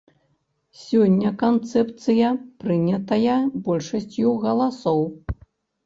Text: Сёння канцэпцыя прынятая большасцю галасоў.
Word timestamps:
Сёння 0.83 1.29
канцэпцыя 1.43 2.27
прынятая 2.65 3.39
большасцю 3.71 4.37
галасоў. 4.49 4.99